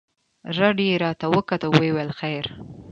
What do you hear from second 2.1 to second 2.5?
خير.